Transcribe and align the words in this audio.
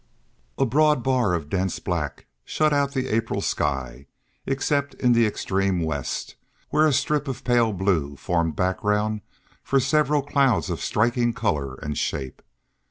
A 0.57 0.65
broad 0.65 1.03
bar 1.03 1.35
of 1.35 1.47
dense 1.47 1.77
black 1.77 2.25
shut 2.43 2.73
out 2.73 2.93
the 2.93 3.09
April 3.09 3.39
sky, 3.39 4.07
except 4.47 4.95
in 4.95 5.11
the 5.13 5.27
extreme 5.27 5.79
west, 5.83 6.35
where 6.71 6.87
a 6.87 6.91
strip 6.91 7.27
of 7.27 7.43
pale 7.43 7.71
blue 7.71 8.15
formed 8.15 8.55
background 8.55 9.21
for 9.63 9.79
several 9.79 10.23
clouds 10.23 10.71
of 10.71 10.81
striking 10.81 11.33
color 11.33 11.75
and 11.83 11.95
shape. 11.99 12.41